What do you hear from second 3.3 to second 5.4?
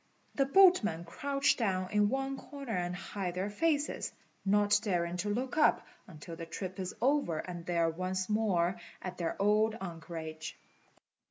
their faces, not daring to